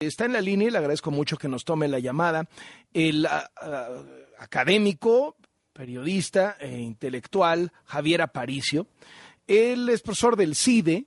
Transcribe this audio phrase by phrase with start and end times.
[0.00, 2.48] Está en la línea y le agradezco mucho que nos tome la llamada.
[2.94, 4.02] El ah, ah,
[4.38, 5.36] académico,
[5.74, 8.86] periodista e intelectual Javier Aparicio.
[9.46, 11.04] Él es profesor del CIDE,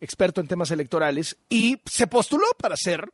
[0.00, 3.10] experto en temas electorales, y se postuló para ser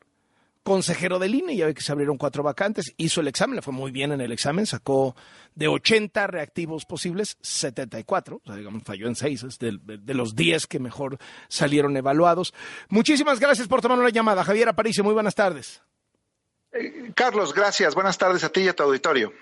[0.62, 3.72] consejero del INE, ya ve que se abrieron cuatro vacantes, hizo el examen, le fue
[3.72, 5.16] muy bien en el examen, sacó
[5.54, 10.34] de 80 reactivos posibles, 74, o sea, digamos, falló en 6, es de, de, los
[10.34, 11.18] 10 que mejor
[11.48, 12.54] salieron evaluados.
[12.88, 14.44] Muchísimas gracias por tomar una llamada.
[14.44, 15.82] Javier Aparicio, muy buenas tardes.
[16.72, 17.94] Eh, Carlos, gracias.
[17.94, 19.32] Buenas tardes a ti y a tu auditorio.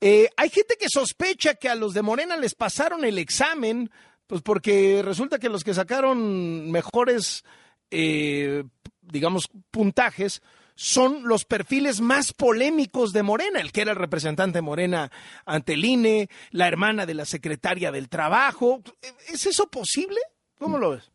[0.00, 3.90] Eh, hay gente que sospecha que a los de Morena les pasaron el examen,
[4.26, 7.44] pues porque resulta que los que sacaron mejores
[7.90, 8.64] eh,
[9.02, 10.42] digamos, puntajes,
[10.74, 15.10] son los perfiles más polémicos de Morena, el que era el representante Morena
[15.44, 18.82] ante el INE, la hermana de la secretaria del Trabajo.
[19.28, 20.18] ¿Es eso posible?
[20.58, 21.10] ¿Cómo lo ves?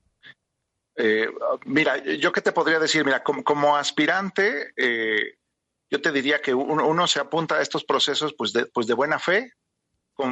[0.96, 1.28] Eh,
[1.66, 5.36] mira, yo qué te podría decir, mira, como, aspirante, eh,
[5.90, 9.20] yo te diría que uno, se apunta a estos procesos pues de, pues de buena
[9.20, 9.54] fe,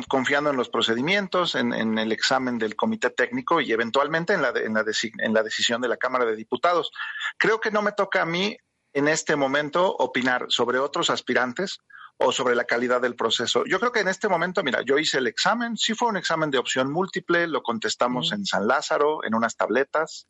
[0.08, 4.74] confiando en los procedimientos, en, el examen del comité técnico y eventualmente en la, en,
[4.74, 4.84] la
[5.20, 6.92] en la decisión de la Cámara de Diputados.
[7.38, 8.58] Creo que no me toca a mí
[8.94, 11.80] en este momento opinar sobre otros aspirantes
[12.18, 13.64] o sobre la calidad del proceso.
[13.66, 16.50] Yo creo que en este momento, mira, yo hice el examen, sí fue un examen
[16.50, 20.28] de opción múltiple, lo contestamos en San Lázaro, en unas tabletas.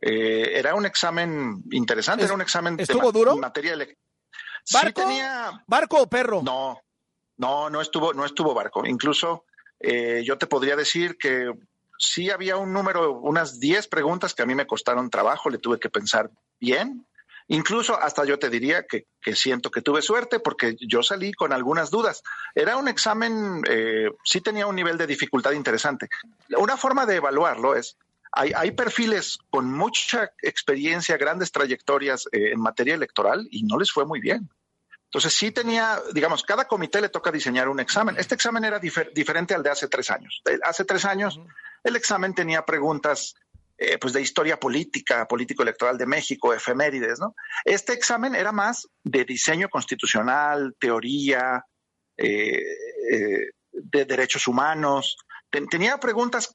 [0.00, 3.36] Eh, era un examen interesante, era un examen ¿Estuvo duro?
[3.36, 3.76] materia
[4.72, 5.02] ¿Barco?
[5.66, 6.42] ¿Barco o perro?
[6.42, 6.80] No,
[7.40, 8.84] no, no estuvo, no estuvo barco.
[8.84, 9.46] Incluso
[9.80, 11.50] eh, yo te podría decir que
[11.98, 15.80] sí había un número, unas 10 preguntas que a mí me costaron trabajo, le tuve
[15.80, 16.30] que pensar
[16.60, 17.06] bien.
[17.48, 21.90] Incluso hasta yo te diría que, siento que tuve suerte porque yo salí con algunas
[21.90, 22.22] dudas.
[22.54, 26.10] Era un examen, eh, sí tenía un nivel de dificultad interesante.
[26.58, 27.96] Una forma de evaluarlo es,
[28.32, 33.90] hay, hay perfiles con mucha experiencia, grandes trayectorias eh, en materia electoral y no les
[33.90, 34.50] fue muy bien.
[35.10, 38.14] Entonces sí tenía, digamos, cada comité le toca diseñar un examen.
[38.16, 40.40] Este examen era diferente al de hace tres años.
[40.62, 41.40] Hace tres años
[41.82, 43.34] el examen tenía preguntas
[43.76, 47.34] eh, pues de historia política, político electoral de México, efemérides, ¿no?
[47.64, 51.64] Este examen era más de diseño constitucional, teoría,
[52.16, 52.62] eh,
[53.10, 55.16] eh, de derechos humanos.
[55.50, 56.52] tenía preguntas,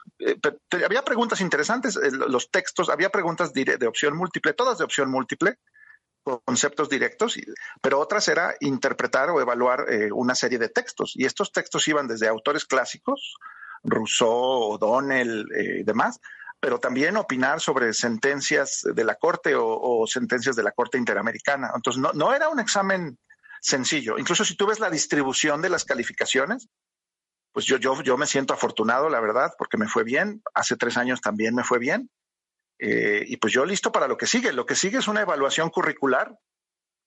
[0.72, 5.58] había preguntas interesantes, los textos, había preguntas de opción múltiple, todas de opción múltiple
[6.46, 7.38] conceptos directos,
[7.82, 11.14] pero otras era interpretar o evaluar eh, una serie de textos.
[11.16, 13.36] Y estos textos iban desde autores clásicos,
[13.84, 16.20] Rousseau, O'Donnell eh, y demás,
[16.60, 21.72] pero también opinar sobre sentencias de la Corte o, sentencias de la Corte Interamericana.
[21.76, 23.20] Entonces, no, no era un examen
[23.62, 24.18] sencillo.
[24.18, 26.68] Incluso si tú ves la distribución de las calificaciones,
[27.52, 30.42] pues yo, yo, yo me siento afortunado, la verdad, porque me fue bien.
[30.54, 32.10] Hace tres años también me fue bien.
[32.80, 34.52] Eh, y pues yo listo para lo que sigue.
[34.52, 36.38] Lo que sigue es una evaluación curricular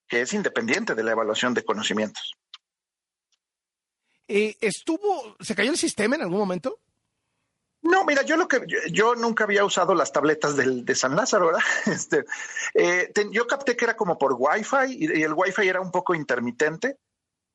[0.07, 2.35] que es independiente de la evaluación de conocimientos.
[4.27, 6.81] Eh, ¿Estuvo, se cayó el sistema en algún momento?
[7.83, 11.47] No, mira, yo lo que yo, nunca había usado las tabletas del, de San Lázaro,
[11.47, 11.63] ¿verdad?
[11.87, 12.25] Este,
[12.75, 16.99] eh, yo capté que era como por Wi-Fi y, el Wi-Fi era un poco intermitente,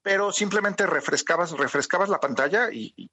[0.01, 3.11] pero simplemente refrescabas, refrescabas la pantalla y, y,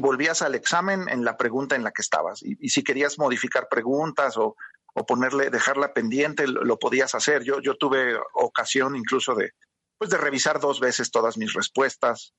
[0.00, 2.42] volvías al examen en la pregunta en la que estabas.
[2.42, 4.56] Y, si querías modificar preguntas o,
[5.06, 7.44] ponerle, dejarla pendiente, lo, podías hacer.
[7.44, 9.52] Yo, yo tuve ocasión incluso de,
[9.96, 12.34] pues de revisar dos veces todas mis respuestas.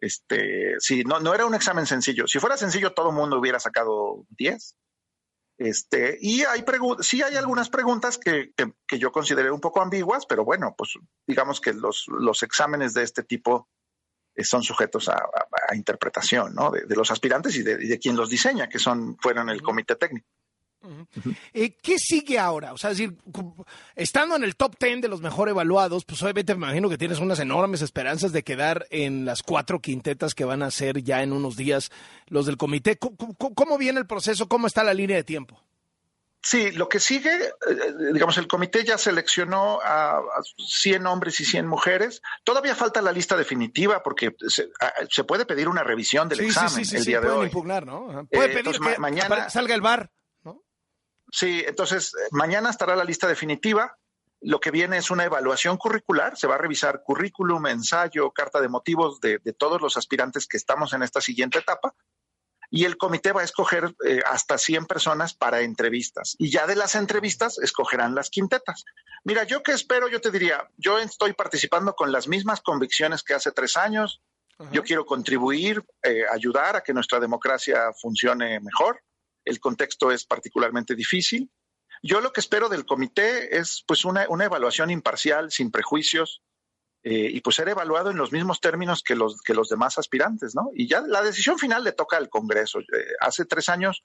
[0.00, 2.28] Este, sí, no, no era un examen sencillo.
[2.28, 4.76] Si fuera sencillo, todo el mundo hubiera sacado 10.
[5.58, 6.64] Este, y hay
[7.00, 10.92] sí hay algunas preguntas que, que, yo consideré un poco ambiguas, pero bueno, pues
[11.26, 13.68] digamos que los, los exámenes de este tipo
[14.44, 15.20] son sujetos a,
[15.74, 16.70] interpretación ¿no?
[16.70, 20.26] de, los aspirantes y de, quien los diseña, que son fueron el comité técnico.
[21.52, 22.72] Eh, ¿Qué sigue ahora?
[22.72, 23.18] O sea, es decir,
[23.96, 27.18] estando en el top ten de los mejor evaluados, pues obviamente me imagino que tienes
[27.18, 31.32] unas enormes esperanzas de quedar en las cuatro quintetas que van a ser ya en
[31.32, 31.90] unos días
[32.28, 32.96] los del comité.
[32.96, 34.48] cómo viene el proceso?
[34.48, 35.60] ¿Cómo está la línea de tiempo?
[36.40, 40.22] Sí, lo que sigue, eh, digamos, el comité ya seleccionó a,
[40.56, 42.22] 100 hombres y 100 mujeres.
[42.44, 47.20] Todavía falta la lista definitiva porque se, puede pedir una revisión del examen el día
[47.20, 47.46] de hoy.
[47.46, 48.26] impugnar, ¿no?
[48.30, 50.10] Puede eh, pedir que mañana salga el bar,
[50.44, 50.62] ¿no?
[51.30, 53.96] Sí, entonces eh, mañana estará la lista definitiva.
[54.40, 56.36] Lo que viene es una evaluación curricular.
[56.36, 60.92] Se va a revisar currículum, ensayo, carta de motivos de todos los aspirantes que estamos
[60.92, 61.92] en esta siguiente etapa
[62.70, 66.36] y el comité va a escoger eh, hasta 100 personas para entrevistas.
[66.38, 68.84] Y ya de las entrevistas escogerán las quintetas.
[69.24, 73.34] Mira, yo qué espero, yo te diría, yo estoy participando con las mismas convicciones que
[73.34, 74.22] hace tres años.
[74.72, 79.00] Yo quiero contribuir, eh, ayudar a que nuestra democracia funcione mejor.
[79.44, 81.48] El contexto es particularmente difícil.
[82.02, 86.42] Yo lo que espero del comité es pues una, una evaluación imparcial, sin prejuicios,
[87.02, 90.54] eh, y pues ser evaluado en los mismos términos que los, que los demás aspirantes,
[90.54, 90.70] ¿no?
[90.74, 92.80] Y ya la decisión final le toca al Congreso.
[92.80, 92.84] Eh,
[93.20, 94.02] hace tres años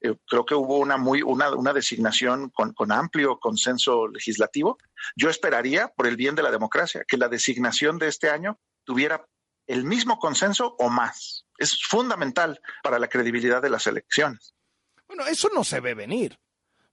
[0.00, 4.78] eh, creo que hubo una, muy, una, una designación con, con, amplio consenso legislativo.
[5.14, 9.26] Yo esperaría, por el bien de la democracia, que la designación de este año tuviera
[9.66, 11.46] el mismo consenso o más.
[11.58, 14.54] Es fundamental para la credibilidad de las elecciones.
[15.06, 16.38] Bueno, eso no se ve venir.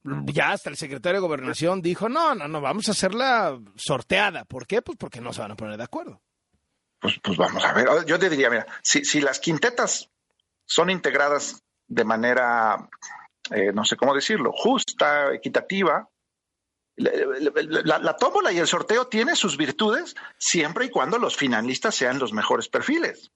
[0.03, 4.45] Ya hasta el secretario de Gobernación dijo, no, no, no, vamos a hacerla sorteada.
[4.45, 4.81] ¿Por qué?
[4.81, 6.21] Pues porque no se van a poner de acuerdo.
[6.99, 7.87] Pues, pues vamos a ver.
[8.05, 10.09] Yo te diría, mira, si, si las quintetas
[10.65, 12.89] son integradas de manera,
[13.51, 16.07] eh, no sé cómo decirlo, justa, equitativa,
[16.95, 22.19] la, la, tómbola y el sorteo tiene sus virtudes siempre y cuando los finalistas sean
[22.19, 23.31] los mejores perfiles.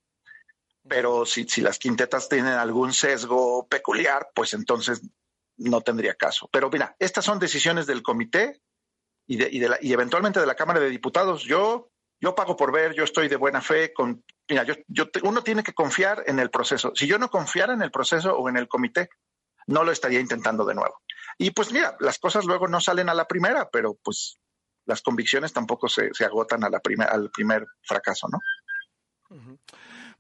[0.88, 5.02] Pero si, si las quintetas tienen algún sesgo peculiar, pues entonces
[5.58, 6.50] no tendría caso.
[6.52, 8.62] Pero mira, estas son decisiones del comité
[9.28, 11.44] y, de, y, de la, y eventualmente de la Cámara de Diputados.
[11.44, 11.90] Yo,
[12.20, 13.94] yo pago por ver, yo estoy de buena fe.
[13.94, 16.92] Con, mira, yo, yo uno tiene que confiar en el proceso.
[16.96, 19.10] Si yo no confiara en el proceso o en el comité,
[19.68, 21.02] no lo estaría intentando de nuevo.
[21.38, 24.40] Y pues mira, las cosas luego no salen a la primera, pero pues
[24.86, 28.40] las convicciones tampoco se, se agotan a la al primer fracaso, ¿no?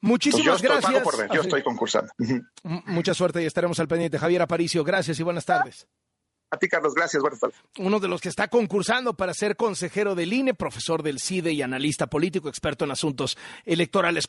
[0.04, 0.94] Muchísimas pues yo gracias.
[0.96, 2.12] Estoy, por ver, yo estoy concursando.
[2.88, 4.20] Mucha suerte y estaremos al pendiente.
[4.20, 5.88] Javier Aparicio, gracias y buenas tardes.
[6.54, 7.20] A ti, Carlos, gracias.
[7.20, 7.58] Buenas tardes.
[7.80, 11.64] Uno de los que está concursando para ser consejero del INE, profesor del CIDE y
[11.64, 14.22] analista político, experto en asuntos electorales.